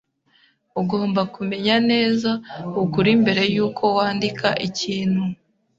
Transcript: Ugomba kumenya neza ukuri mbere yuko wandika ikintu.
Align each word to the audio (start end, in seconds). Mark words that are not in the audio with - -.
Ugomba 0.81 1.21
kumenya 1.35 1.75
neza 1.91 2.31
ukuri 2.83 3.11
mbere 3.21 3.41
yuko 3.55 3.83
wandika 3.97 4.47
ikintu. 4.67 5.23